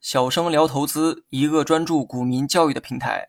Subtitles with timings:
[0.00, 3.28] 小生聊投资，一个专注股民教育的平台。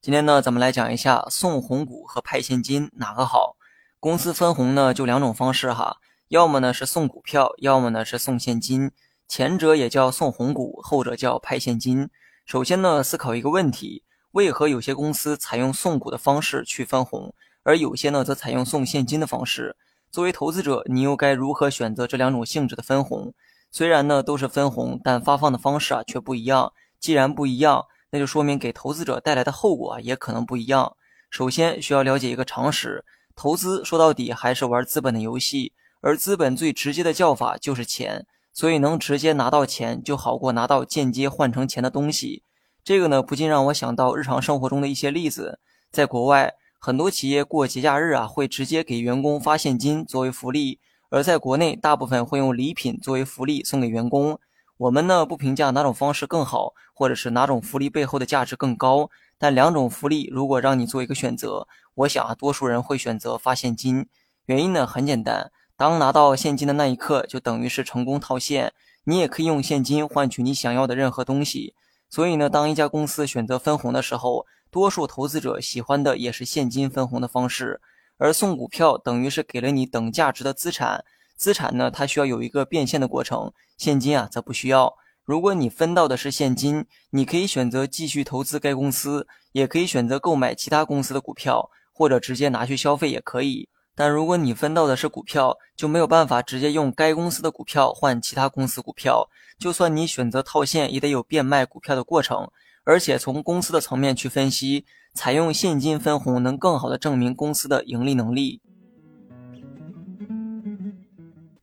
[0.00, 3.56] 今天呢，咱们来讲一下送红股和派现金哪个好。
[4.00, 5.98] 公司分红呢，就两种方式哈，
[6.28, 8.90] 要么呢是送股票，要么呢是送现金。
[9.28, 12.10] 前者也叫送红股，后者叫派现金。
[12.44, 14.02] 首先呢，思考一个问题：
[14.32, 19.76] 为何有些公司采用送股的方式去分红，而有些呢则采用送现金的方式？
[20.12, 23.32] 作为投资者，你又该如何选择这两种性质的分红？
[23.70, 26.74] 虽然呢都是分红，但发放的方式啊却不一样。
[27.00, 30.94] 既然不一样，那就说明给投资者带来的后果啊也可能不一样。
[31.30, 33.02] 首先需要了解一个常识：
[33.34, 38.26] 投资说到底还是玩资本的游戏，而资本最直接的叫法就是钱。
[38.52, 42.42] 所以能直接拿到钱就好过拿到间接换成钱的东西。
[42.84, 45.58] 这个呢不禁让我想到日常生活中的一些例子。
[45.90, 46.52] 在国外，
[46.84, 50.80] 很多企业过节假日啊会直接给员工发现金作为福利。
[51.10, 54.40] 而在国内，大部分会用礼品作为福利送给员工。
[54.78, 59.08] 我们呢不评价哪种方式更好，或者是哪种福利背后的价值更高。
[59.38, 64.08] 但两种福利如果让你做一个选择，我想啊，多数人会选择发现金。
[64.46, 68.72] 原因呢很简单，当拿到现金的那一刻，就等于是成功套现。
[69.04, 71.76] 你也可以用现金换取你想要的任何东西。
[72.10, 77.80] 所以呢，当一家公司选择分红的时候，多数投资者喜欢的也是现金分红的方式。
[78.16, 81.04] 而送股票等于是给了你等价值的资产，
[81.36, 84.94] 资产呢，它需要有一个变现的过程，现金啊则不需要。
[85.24, 93.68] 如果你分到的是现金，你可以选择继续投资该公司，也可以选择购买其他公司的股票，或者直接拿去消费也可以。
[93.94, 99.28] 但如果你分到的是股票，就没有办法直接用该公司的股票换其他公司股票，
[99.58, 102.50] 就算你选择套现，也得有变卖股票的过程。
[102.84, 104.84] 而且从公司的层面去分析。
[105.14, 108.62] 采用现金分红能更好的证明公司的盈利能力。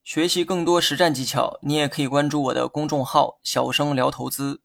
[0.04, 4.62] 学习更多实战技巧，你也可以关注我的公众号“小生聊投资”。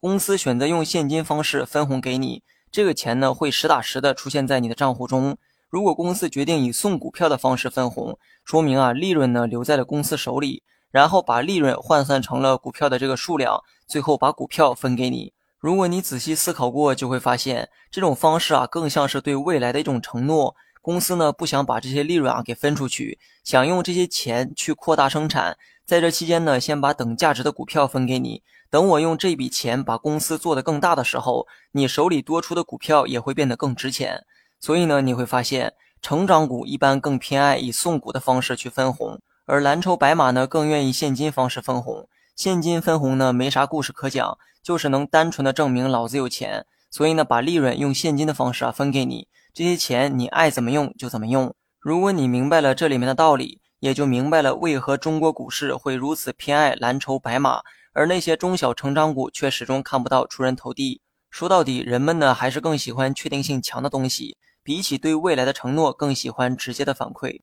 [0.00, 2.42] 公司选择用现金方式分红给你，
[2.72, 5.36] 这个钱呢会实打实的出现在你的账户中。
[5.68, 15.33] 如果公司决定以送股票的方式分红，说明啊利润呢留在了公司手里，然后把利润换算成了股票的这个数量，最后把股票分给你。
[15.64, 20.54] 如果你仔细思考过，就会发现这种方式啊，更像是对未来的一种承诺。
[20.82, 25.56] 公司呢不想把这些利润啊给分出去，想用这些钱去扩大生产。
[25.86, 28.42] 在这期间呢，先把等价值的股票分给你。
[28.68, 34.22] 等我用这笔钱把公司做得更大的时候，你手里多出的股票也会变得更值钱。
[34.60, 35.72] 所以呢，你会发现
[36.02, 42.06] 成长股一般更偏爱以送股的方式去分红，而蓝筹白马呢更愿意现金方式分红。
[42.34, 44.38] 现金分红呢没啥故事可讲。
[44.64, 51.54] 就是能单纯的证明老子有钱，所以呢，把利润用现金的方式啊分给你，这些钱你爱怎么用就怎么用。
[51.78, 57.60] 如果你明白了这里面的道理，也就明白了为何中国股市会如此偏爱蓝筹白马，
[57.92, 61.02] 而那些中小成长股却始终看不到出人头地。
[61.30, 67.42] 说到底，人们呢还是更喜欢确定性强的东西，比起对未来的承诺，更喜欢直接的反馈。